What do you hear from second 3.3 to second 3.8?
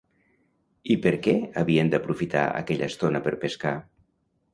pescar?